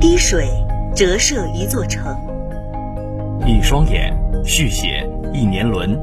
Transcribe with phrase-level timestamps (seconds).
[0.00, 0.48] 滴水
[0.96, 2.16] 折射一座城，
[3.46, 4.16] 一双眼
[4.46, 5.94] 续写一年轮。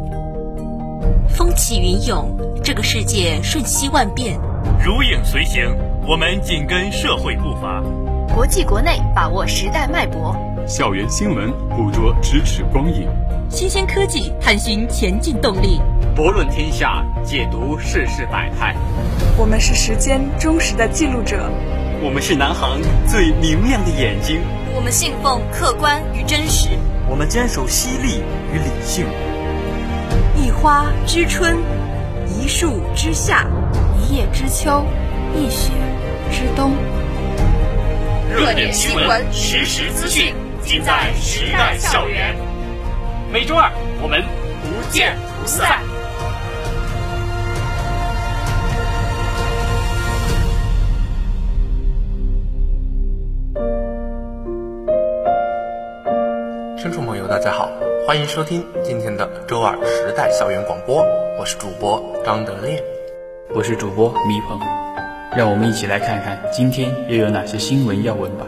[1.27, 2.29] 风起云涌，
[2.63, 4.39] 这个世界瞬息万变。
[4.85, 5.75] 如影随形，
[6.07, 7.81] 我们紧跟社会步伐。
[8.35, 10.35] 国际国内把握时代脉搏，
[10.67, 13.09] 校园新闻捕捉咫尺光影，
[13.49, 15.81] 新鲜科技探寻前进动力，
[16.15, 18.75] 博论天下，解读世事百态。
[19.39, 21.51] 我们是时间忠实的记录者，
[21.99, 24.39] 我们是南航最明亮的眼睛。
[24.75, 26.69] 我们信奉客观与真实，
[27.09, 28.21] 我们坚守犀利
[28.53, 29.07] 与理性。
[30.35, 31.57] 一花知春，
[32.27, 33.47] 一树知夏，
[33.97, 34.85] 一叶知秋，
[35.35, 35.71] 一雪
[36.31, 36.73] 知冬。
[38.31, 42.35] 热点新闻，实时资讯，尽在时代校园。
[43.33, 43.71] 每周二，
[44.03, 44.21] 我们
[44.61, 45.81] 不见不散。
[57.37, 57.69] 大家好，
[58.03, 61.05] 欢迎收听今天的周二时代校园广播，
[61.37, 62.83] 我是主播张德烈，
[63.53, 64.59] 我是主播米鹏，
[65.37, 68.47] 让我们一起来看看今天又有哪些新闻要闻吧。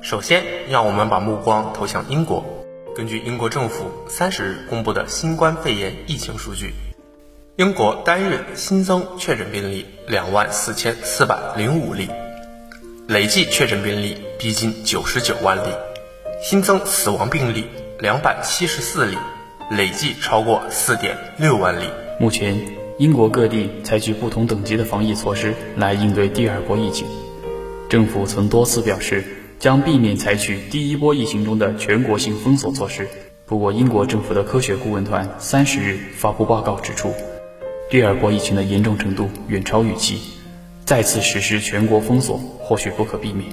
[0.00, 2.42] 首先，让我们把目光投向英国。
[2.96, 6.72] 根据英国政府三十日公布的新冠肺炎疫情数据，
[7.56, 12.08] 英国单日新增确诊病例两万四千四百零五例，
[13.06, 15.70] 累计确诊病例逼近九十九万例。
[16.42, 17.66] 新增死亡病例
[17.98, 19.18] 两百七十四例，
[19.70, 21.84] 累计超过四点六万例。
[22.18, 22.58] 目前，
[22.98, 27.06] 英国各地采取不同等级的防疫措施来应对第二波疫情。
[27.90, 29.22] 政府曾多次表示
[29.58, 33.06] 将避免采取第一波疫情中的全国性封锁措施。
[33.44, 37.12] 不过，英国政府的科学顾问团三十日发布报告指出，
[37.90, 40.18] 第二波疫情的严重程度远超预期，
[40.86, 43.46] 再次实施全国封锁或许不可避免。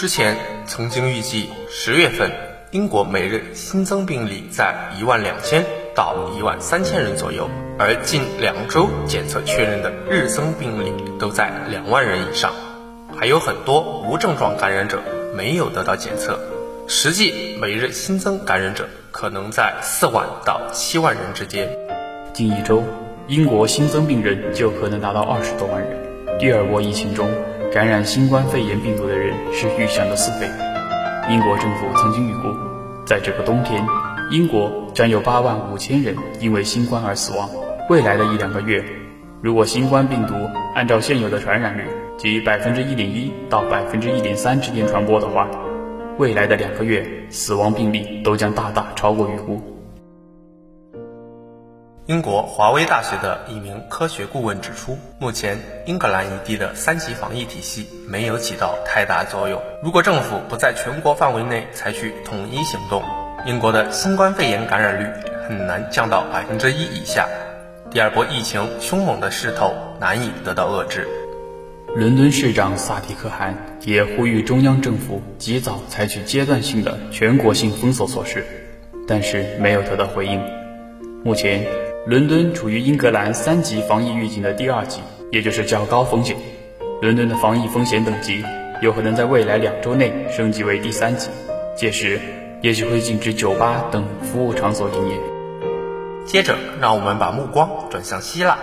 [0.00, 0.34] 之前
[0.66, 2.30] 曾经预计十月份
[2.70, 5.62] 英国每日新增病例在一万两千
[5.94, 7.46] 到一万三千人左右，
[7.78, 12.50] 而近两周检测确认的日增病例都在两万人以上，
[13.14, 15.02] 还有很多无症状感染者
[15.36, 16.40] 没有得到检测，
[16.88, 21.68] 实际每日新增感染者可能在四万到七万人之间。
[22.32, 22.82] 近一周，
[23.28, 26.38] 英国新增病人就可能达到二十多万人。
[26.38, 27.28] 第二波疫情中。
[27.72, 30.50] 感染新冠肺炎病毒的人是预想的四倍。
[31.30, 32.52] 英国政府曾经预估，
[33.06, 33.86] 在这个冬天，
[34.32, 37.48] 英国将有八万五千人因为新冠而死亡。
[37.88, 38.84] 未来的一两个月，
[39.40, 40.34] 如果新冠病毒
[40.74, 41.84] 按照现有的传染率
[42.18, 45.48] 即百分之一点一到百分之一点三之间传播的话，
[46.18, 49.62] 未来的两个月死亡病例都将大大超过预估。
[52.10, 55.56] 英国华威大学的一名科学顾问指出，目前
[55.86, 59.62] 英格兰一地的三级防疫体系没有起到太大作用。
[59.80, 63.04] 如果政府不在全国范围内采取统一行动，
[63.46, 65.06] 英国的新冠肺炎感染率
[65.46, 67.28] 很难降到百分之一以下。
[67.92, 71.06] 第二波疫情凶猛的势头难以得到遏制。
[71.94, 78.44] 伦敦市长萨迪克汗也呼吁中央政府及早采取阶段性的全国性封锁措施，
[79.06, 80.42] 但是没有得到回应。
[81.22, 81.64] 目前。
[82.06, 85.00] 伦敦处于英格兰三级防疫预警的第二级，
[85.30, 86.34] 也就是较高风险。
[87.02, 88.42] 伦敦的防疫风险等级
[88.80, 91.28] 有可能在未来两周内升级为第三级，
[91.76, 92.18] 届时
[92.62, 95.16] 也许会禁止酒吧等服务场所营业。
[96.24, 98.56] 接着，让我们把目光转向希腊。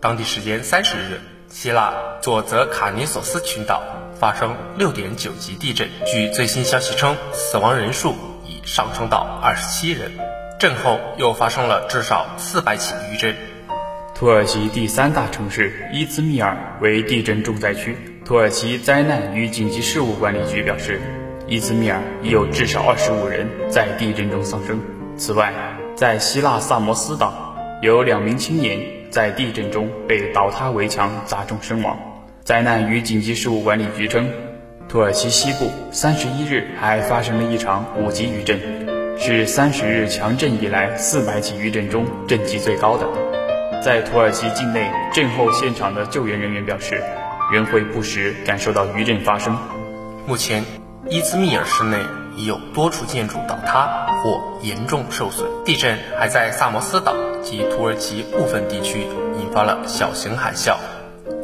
[0.00, 3.82] 当地时间三十日，希腊佐泽卡尼索斯群岛
[4.20, 8.14] 发生六点九级地震，据最新消息称，死亡人数
[8.46, 10.33] 已上升到二十七人。
[10.58, 13.34] 震后又发生了至少四百起余震。
[14.14, 17.96] 土耳其第三大城市伊兹密尔为地震重灾区。
[18.24, 21.00] 土耳其灾难与紧急事务管理局表示，
[21.46, 24.80] 伊兹密尔已有至少二十五人在地震中丧生。
[25.16, 25.52] 此外，
[25.94, 31.98] 在希腊萨摩斯岛，有两名青年在地震中被倒塌围墙砸中身亡。
[32.44, 34.30] 灾难与紧急事务管理局称，
[34.88, 38.93] 土耳其西部三十一日还发生了一场五级余震。
[39.18, 43.06] 是三十日强震以来四百起余震中震级最高的。
[43.82, 47.02] 在土耳其境内震后现场的救援人员表示，
[47.52, 49.56] 仍会不时感受到余震发生。
[50.26, 50.64] 目前，
[51.08, 51.98] 伊兹密尔市内
[52.36, 55.46] 已有多处建筑倒塌或严重受损。
[55.64, 59.06] 地震还在萨摩斯岛及土耳其部分地区
[59.38, 60.76] 引发了小型海啸。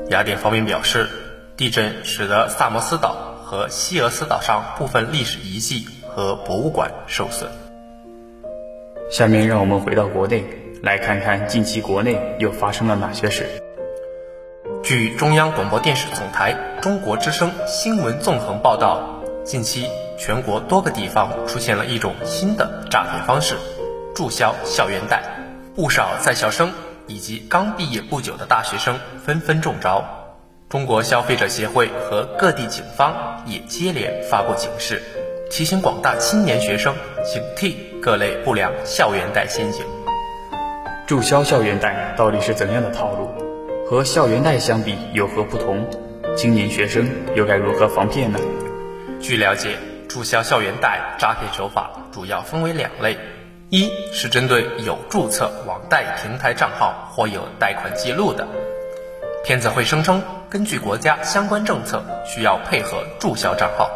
[0.08, 1.08] 雅典方面表示，
[1.56, 3.14] 地震使得萨摩斯岛
[3.44, 7.50] 和希俄斯岛上部分历史遗迹和博物馆受损。
[9.10, 10.44] 下面让我们回到国内，
[10.84, 13.44] 来看看近期国内又发生了哪些事。
[14.84, 23.56] 据中央广播电视总台中国之声新闻纵横报道，近期全国多个地方出现了一种新的诈骗方式——
[24.14, 25.20] 注销校园贷，
[25.74, 26.72] 不少在校生
[27.08, 30.04] 以及刚毕业不久的大学生纷纷中招。
[30.68, 35.02] 中国消费者协会和各地警方也接连发布警示，
[35.50, 36.94] 提醒广大青年学生
[37.24, 39.84] 警惕各类不良校园贷陷阱。
[41.08, 43.28] 注销校园贷到底是怎样的套路？
[43.84, 45.84] 和校园贷相比有何不同？
[46.36, 48.38] 青年学生又该如何防骗呢？
[49.20, 49.76] 据了解，
[50.08, 53.18] 注销校园贷诈骗手法主要分为两类：
[53.70, 58.46] 一是针对有注册网贷平台账号或有贷款记录的，
[59.44, 63.90] 骗子会声称根据国家相关政策需要配合注销账号，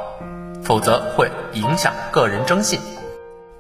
[0.64, 2.80] 否则会影响个人征信；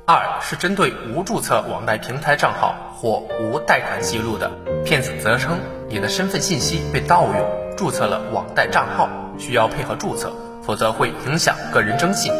[0.06, 4.50] 二是针对无注册网贷平台账号或无贷款记录的，
[4.84, 5.58] 骗子则称。
[5.88, 9.08] 你的身份信息被盗用，注册了网贷账号，
[9.38, 12.32] 需要配合注册，否则会影响个人征信。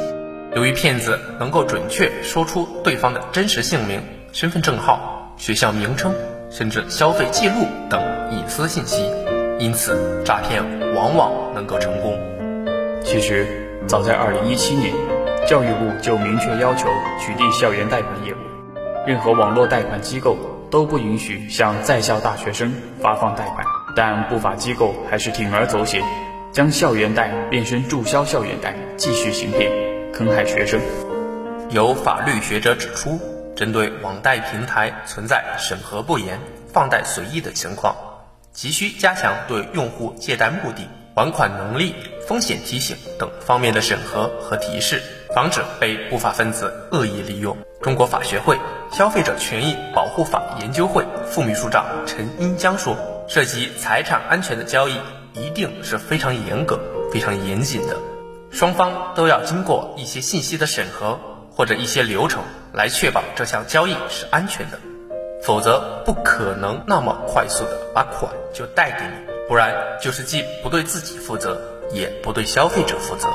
[0.57, 4.03] 由于骗子能够准确说出对方的真实姓名、
[4.33, 6.15] 身份证号、学校名称，
[6.51, 8.01] 甚至消费记录等
[8.33, 9.11] 隐私信息，
[9.59, 10.63] 因此诈骗
[10.95, 12.19] 往往能够成功。
[13.05, 14.95] 其实，早在2017年，
[15.47, 16.89] 教育部就明确要求
[17.21, 18.37] 取缔校园贷款业务，
[19.07, 20.37] 任何网络贷款机构。
[20.71, 23.65] 都不允许向在校大学生发放贷款，
[23.95, 26.03] 但不法机构还是铤而走险，
[26.51, 29.71] 将校园贷变身注销校园贷，继续行骗，
[30.13, 30.81] 坑害学生。
[31.71, 33.21] 有法律学者指出，
[33.55, 36.41] 针对网贷平台存在审核不严、
[36.73, 37.95] 放贷随意的情况，
[38.51, 41.95] 急需加强对用户借贷目的、还款能力、
[42.27, 45.03] 风险提醒等方面的审核和提示，
[45.35, 47.57] 防止被不法分子恶意利用。
[47.83, 48.59] 中国法学会
[48.91, 52.97] 消费者权益保护法研究会副秘书长陈英江说
[53.29, 54.95] ：“涉及财产安全的交易，
[55.35, 56.81] 一定是非常严格、
[57.13, 57.95] 非常严谨的，
[58.51, 61.21] 双方都要经过一些信息的审核
[61.51, 62.43] 或者一些流程
[62.73, 64.79] 来确保这项交易是安全的，
[65.43, 71.61] 否则不可能那么快速的把款就贷给你，不然就是既不对自己负责，
[71.93, 73.29] 也不对消费者负责。”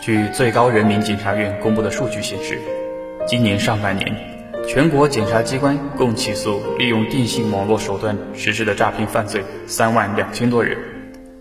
[0.00, 2.58] 据最高人民检察院公布的数据显示。
[3.28, 4.14] 今年上半年，
[4.68, 10.78] 全国检察机关共起诉利用电信网络手段实施的诈骗犯罪三万两千多人，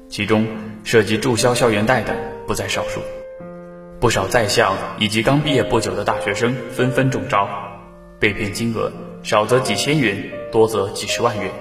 [0.09, 0.47] 其中
[0.83, 2.15] 涉及注销校园贷的
[2.47, 3.01] 不在少数。
[3.99, 7.47] 不少在校以及刚毕业不久的大学生纷纷中招，
[8.19, 11.51] 被骗金额少则几千元，多则几十万元。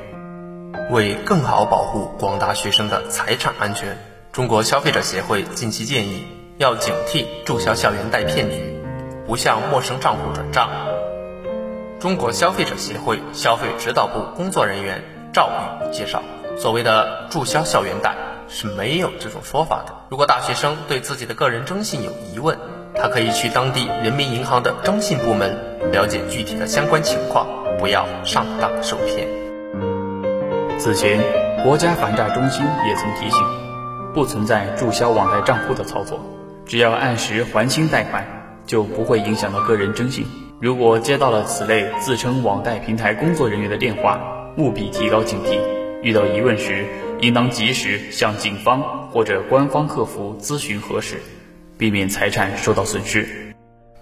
[0.90, 3.98] 为更好保护广大学生的财产安全，
[4.34, 6.26] 中国消费者协会近期建议
[6.58, 8.76] 要警惕注销校园贷骗局。
[9.28, 10.68] 不向陌生账户转账。
[12.00, 16.20] 中国消费者协会消费指导部工作人员赵宇介绍，
[16.58, 18.16] 所谓的注销校园贷
[18.48, 19.94] 是没有这种说法的。
[20.10, 22.58] 如果大学生对自己的个人征信有疑问，
[22.96, 25.56] 他可以去当地人民银行的征信部门
[25.92, 27.46] 了解具体的相关情况，
[27.78, 29.28] 不要上当受骗。
[30.76, 31.22] 此前，
[31.62, 33.40] 国家反诈中心也曾提醒，
[34.14, 36.18] 不存在注销网贷账户的操作，
[36.64, 38.24] 只要按时还清贷款。
[38.66, 40.24] 就不会影响到个人征信。
[40.58, 44.18] 如果接到了此类自称网贷平台工作人员的电话，
[44.56, 45.58] 务必提高警惕。
[46.02, 46.86] 遇到疑问时，
[47.20, 51.16] 应当及时向警方或者官方客服咨询核实，
[51.76, 53.28] 避免财产受到损失。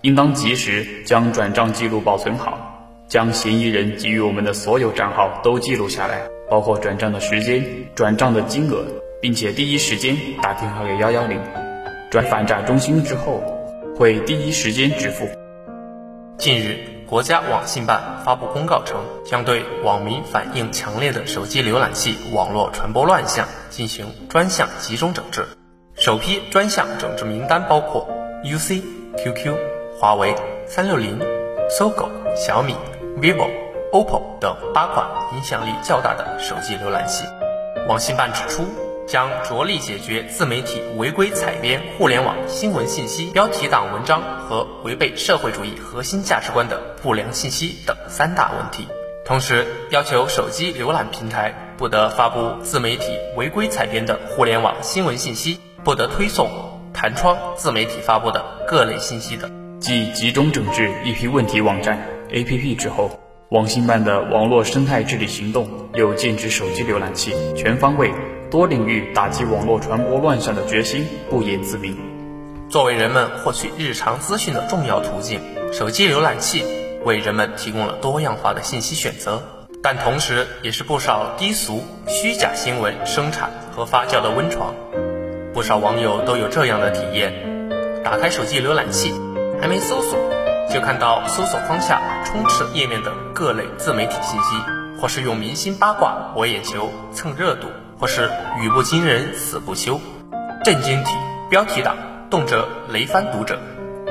[0.02, 7.64] 应当及时将转账记录保存好，将嫌疑人给予我们的所有账号都记录下来，包括转账的时间、
[7.96, 8.84] 转账的金额，
[9.22, 11.40] 并且第一时间打电话给幺幺零，
[12.10, 13.42] 转反诈中心之后。
[13.94, 15.28] 会第一时间支付。
[16.38, 25.46] 近日，国家网信办发布公告称，将对网民反映强烈的手机浏览器网络传播乱象进行专项集中整治。
[25.94, 28.08] 首批专项整治名单包括
[28.42, 28.82] UC、
[29.18, 29.54] QQ、
[30.00, 30.34] 华为、
[30.66, 31.20] 三六零、
[31.68, 32.74] 搜狗、小米、
[33.20, 33.46] vivo、
[33.92, 37.26] OPPO 等八款影响力较大的手机浏览器。
[37.86, 38.64] 网信办指出。
[39.06, 48.86] 将着力解决自媒体违规采编互联网新闻信息、标题党文章和违背社会主义核心价值观的不良信息等三大问题，
[49.24, 56.48] 同时要求手机浏览平台不得发布自媒体违规采编的互联网新闻信息，不得推送、
[56.94, 59.50] 弹窗自媒体发布的各类信息等。
[59.80, 61.98] 继集中整治一批问题网站、
[62.30, 63.18] APP 之后，
[63.48, 68.12] 网信办的网络生态治理行动又禁止手机浏览器，全方位。
[68.52, 71.96] 多领域打击网络传播乱象的决心不言自明。
[72.68, 75.40] 作为人们获取日常资讯的重要途径，
[75.72, 76.62] 手机浏览器
[77.02, 79.42] 为人们提供了多样化的信息选择，
[79.82, 84.74] 但同时也是不少低俗、虚假新闻生产和发酵的温床。
[85.54, 87.32] 不少网友都有这样的体验：
[88.04, 89.14] 打开手机浏览器，
[89.62, 90.18] 还没搜索，
[90.70, 97.68] 就看到搜索框下充斥页面的各类自媒体信息，或是用明星八卦博眼球、蹭热度，
[98.02, 98.28] 或是
[98.60, 100.00] 语不惊人死不休，
[100.64, 101.10] 震惊体、
[101.48, 101.96] 标题党，
[102.28, 103.60] 动辄雷翻读者，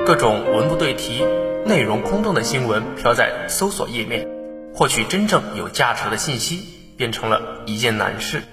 [0.05, 1.25] 各种文不对题、
[1.65, 4.25] 内容空洞的新闻飘在搜索页面，
[4.73, 6.63] 获取真正有价值的信息
[6.95, 8.43] 变成了一件难事。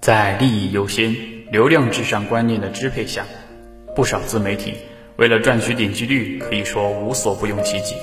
[0.00, 1.14] 在利益优先、
[1.52, 3.24] 流量至上观念的支配下，
[3.94, 4.74] 不少自媒体
[5.14, 7.94] 为了赚取点击率，可以说无所不用其极，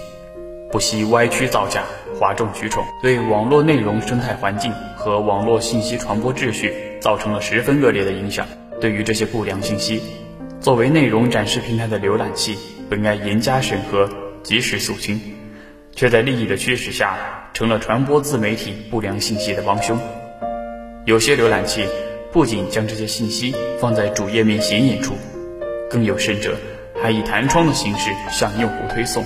[0.71, 1.83] 不惜歪曲造假、
[2.19, 8.47] 哗众取宠，对网络内容生态环境和网络信息传播秩序造成了十分恶劣的影响。
[8.81, 10.01] 对于这些不良信息，
[10.59, 12.57] 作为内容展示平台的浏览器
[12.89, 14.09] 本该严加审核、
[14.41, 15.21] 及时肃清，
[15.95, 17.17] 却在利益的驱使下，
[17.53, 19.97] 成了传播自媒体不良信息的帮凶。
[21.05, 21.87] 有些浏览器
[22.31, 25.13] 不仅将这些信息放在主页面显眼处，
[25.89, 26.55] 更有甚者，
[27.01, 29.23] 还以弹窗的形式向用户推送，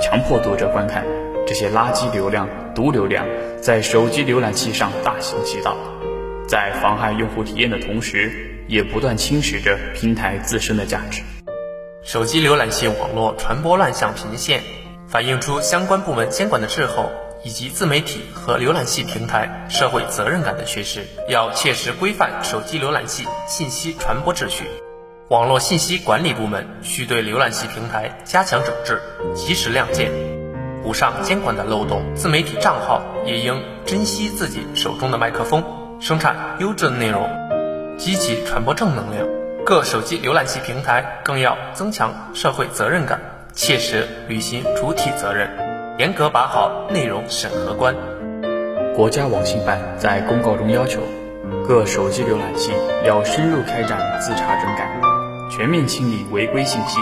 [0.00, 1.04] 强迫读者观看
[1.46, 3.26] 这些垃圾流量、毒流量
[3.60, 5.76] 在手机浏览器上大行其道，
[6.46, 8.32] 在妨害用户体验的同时，
[8.68, 11.22] 也不断侵蚀着平台自身的价值。
[12.02, 14.62] 手机浏览器网络传播乱象频现，
[15.06, 17.10] 反映出相关部门监管的滞后。
[17.44, 24.62] 以及自媒体和浏览器平台社会责任感的缺失，要切实规范手机浏览器信息传播秩序。
[25.26, 29.02] 网络信息管理部门需对浏览器平台加强整治，
[29.34, 30.12] 及时亮剑，
[30.82, 32.02] 补上监管的漏洞。
[32.14, 35.62] 自媒体账号也应珍惜自己手中的麦克风，
[36.00, 37.28] 生产优质的内容，
[37.96, 39.26] 积极传播正能量。
[39.64, 43.20] 各手机浏览器平台更要增强社会责任感，
[43.52, 45.48] 切实履行主体责任。
[45.98, 47.94] 严格把好内容审核关。
[48.96, 51.00] 国家网信办在公告中要求，
[51.66, 52.72] 各手机浏览器
[53.06, 55.00] 要深入开展自查整改，
[55.48, 56.98] 全面清理违规信息，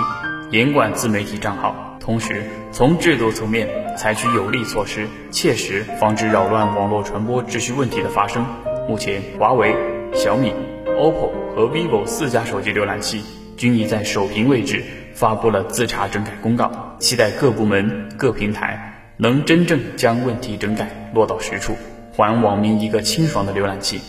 [0.50, 1.89] 严管自媒体账号。
[2.00, 2.42] 同时，
[2.72, 8.46] 从制度层面采取有力措施，切实防止扰乱网络传播秩序问题的发生。
[8.88, 9.76] 目前，华为、
[10.14, 10.54] 小米、
[10.86, 13.22] OPPO 和 vivo 四家手机浏览器
[13.58, 14.82] 均已在首屏位置
[15.14, 18.86] 发布了自查整改公告，期待各部门、各平台。
[19.18, 21.76] 能真正将问题整改落到实处，
[22.16, 24.00] 还网民一个清爽的浏览器。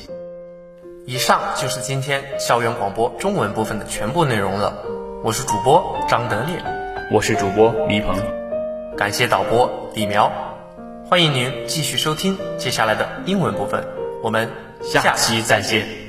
[1.05, 4.85] 以上就是今天校园广播中文部分的全部内容了。
[5.21, 6.55] 我是主播张德烈，
[7.11, 8.15] 我是主播黎鹏，
[8.95, 10.31] 感谢导播李苗，
[11.05, 13.85] 欢迎您继续收听接下来的英文部分，
[14.23, 14.49] 我们
[14.81, 16.00] 下期再见。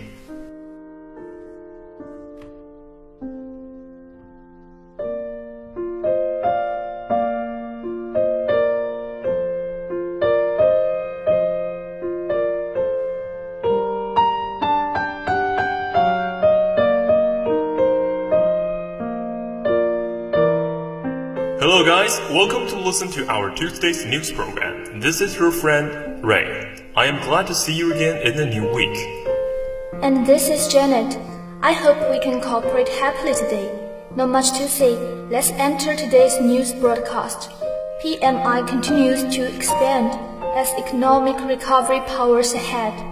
[21.62, 24.98] Hello guys, welcome to listen to our Tuesday's news program.
[24.98, 26.90] This is your friend Ray.
[26.96, 28.98] I am glad to see you again in a new week.
[30.02, 31.16] And this is Janet.
[31.62, 33.70] I hope we can cooperate happily today.
[34.16, 34.96] Not much to say.
[35.30, 37.48] Let's enter today's news broadcast.
[38.04, 40.18] PMI continues to expand
[40.58, 43.11] as economic recovery powers ahead.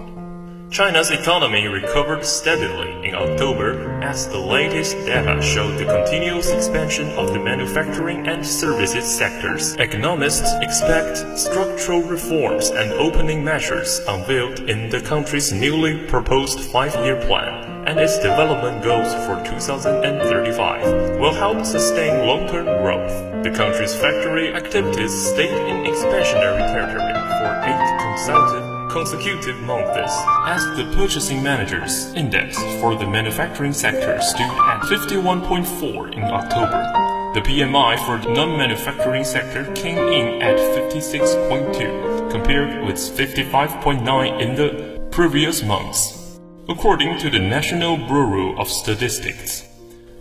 [0.71, 7.33] China's economy recovered steadily in October as the latest data showed the continuous expansion of
[7.33, 9.75] the manufacturing and services sectors.
[9.81, 17.89] Economists expect structural reforms and opening measures unveiled in the country's newly proposed five-year plan
[17.89, 23.43] and its development goals for 2035 will help sustain long-term growth.
[23.43, 30.13] The country's factory activities stayed in expansionary territory for eight consecutive consecutive months
[30.47, 37.11] as the Purchasing Managers Index for the manufacturing sector stood at 51.4 in October.
[37.33, 45.01] The PMI for the non-manufacturing sector came in at 56.2, compared with 55.9 in the
[45.13, 49.65] previous months, according to the National Bureau of Statistics.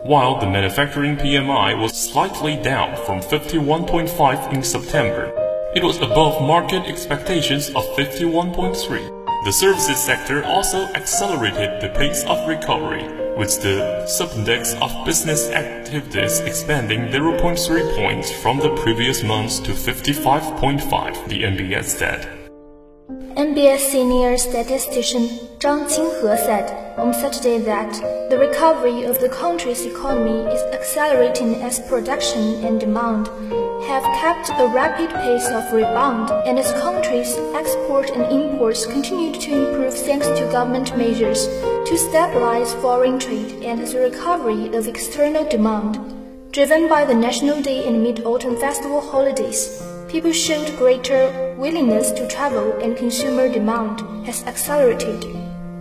[0.03, 5.38] While the manufacturing PMI was slightly down from 51.5 in September,
[5.75, 9.45] it was above market expectations of 51.3.
[9.45, 13.03] The services sector also accelerated the pace of recovery,
[13.37, 21.27] with the subindex of business activities expanding 0.3 points from the previous months to 55.5,
[21.27, 22.27] the NBS said.
[23.37, 27.91] NBS senior statistician Zhang Qinghe said on Saturday that
[28.29, 33.27] the recovery of the country's economy is accelerating as production and demand
[33.83, 39.51] have kept a rapid pace of rebound, and its country's export and imports continued to
[39.51, 41.47] improve thanks to government measures
[41.89, 45.99] to stabilize foreign trade and the recovery of external demand.
[46.53, 52.79] Driven by the National Day and Mid-Autumn Festival holidays, people showed greater willingness to travel
[52.79, 55.38] and consumer demand has accelerated.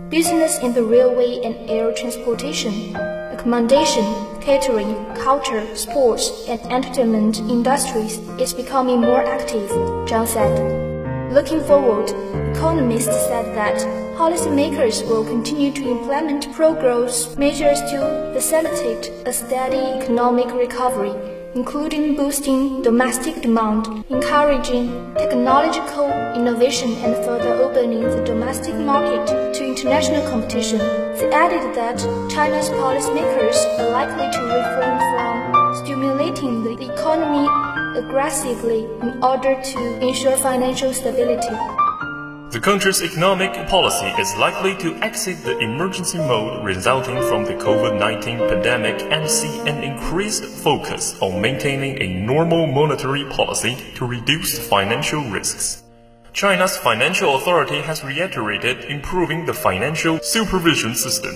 [0.09, 4.03] Business in the railway and air transportation, accommodation,
[4.41, 9.69] catering, culture, sports, and entertainment industries is becoming more active,
[10.09, 11.31] Zhang said.
[11.31, 12.09] Looking forward,
[12.55, 13.77] economists said that
[14.17, 21.13] policymakers will continue to implement pro-growth measures to facilitate a steady economic recovery
[21.55, 30.25] including boosting domestic demand, encouraging technological innovation, and further opening the domestic market to international
[30.29, 30.77] competition.
[30.77, 31.97] They added that
[32.29, 37.47] China's policymakers are likely to refrain from stimulating the economy
[37.97, 41.55] aggressively in order to ensure financial stability.
[42.51, 48.49] The country's economic policy is likely to exit the emergency mode resulting from the COVID-19
[48.49, 55.21] pandemic and see an increased focus on maintaining a normal monetary policy to reduce financial
[55.29, 55.83] risks.
[56.33, 61.35] China's financial authority has reiterated improving the financial supervision system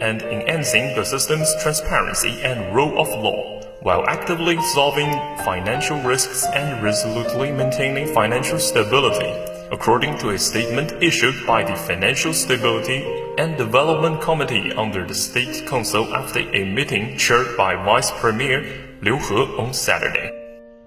[0.00, 5.12] and enhancing the system's transparency and rule of law, while actively solving
[5.44, 12.32] financial risks and resolutely maintaining financial stability according to a statement issued by the Financial
[12.32, 13.02] Stability
[13.38, 18.60] and Development Committee under the State Council after a meeting chaired by Vice Premier
[19.02, 20.30] Liu He on Saturday.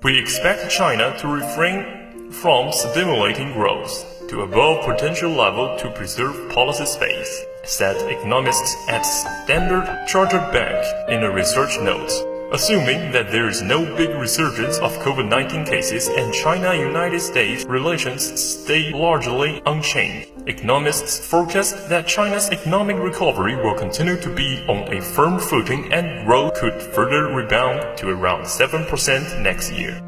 [0.03, 3.93] We expect China to refrain from stimulating growth
[4.29, 10.79] to above potential level to preserve policy space, said economists at Standard Chartered Bank
[11.09, 12.26] in a research note.
[12.53, 18.93] Assuming that there is no big resurgence of COVID-19 cases and China-United States relations stay
[18.93, 25.39] largely unchanged, economists forecast that China's economic recovery will continue to be on a firm
[25.39, 29.99] footing and growth could further rebound to around 7% next year.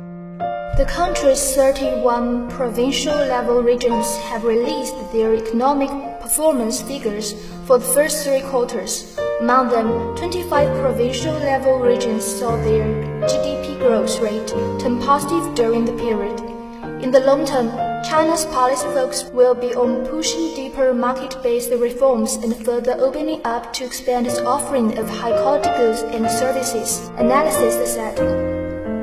[0.78, 5.90] The country's 31 provincial level regions have released their economic
[6.22, 7.34] performance figures
[7.66, 9.20] for the first three quarters.
[9.40, 12.84] Among them, 25 provincial level regions saw their
[13.24, 14.50] GDP growth rate
[14.82, 16.38] turn positive during the period.
[17.02, 17.70] In the long term,
[18.04, 23.86] China's policy focus will be on pushing deeper market-based reforms and further opening up to
[23.86, 28.20] expand its offering of high-quality goods and services, analysis said.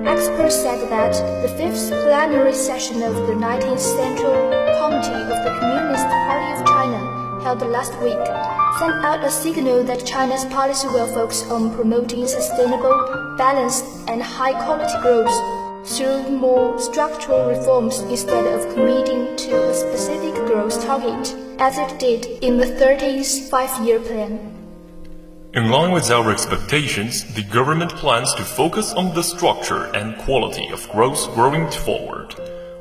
[0.06, 6.06] Experts said that the fifth plenary session of the 19th Central Committee of the Communist
[6.06, 6.65] Party of
[7.46, 8.26] held last week,
[8.80, 12.96] sent out a signal that China's policy will focus on promoting sustainable,
[13.38, 15.36] balanced, and high-quality growth
[15.86, 21.24] through more structural reforms instead of committing to a specific growth target,
[21.60, 24.32] as it did in the 30th five-year plan.
[25.54, 30.66] In line with our expectations, the government plans to focus on the structure and quality
[30.70, 32.34] of growth going forward,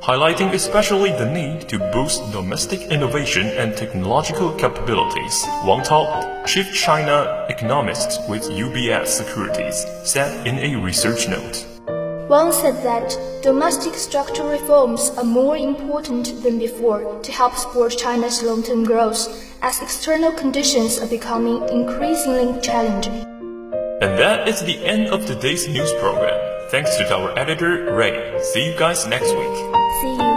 [0.06, 5.44] highlighting especially the need to boost domestic innovation and technological capabilities.
[5.66, 11.66] Wang Tao, chief China economist with UBS Securities, said in a research note.
[12.30, 18.44] Wang said that domestic structural reforms are more important than before to help support China's
[18.44, 19.26] long-term growth
[19.64, 23.26] as external conditions are becoming increasingly challenging.
[24.04, 26.55] And that is the end of today's news program.
[26.76, 28.38] Thanks to our editor, Ray.
[28.42, 29.56] See you guys next week.
[30.02, 30.35] See you.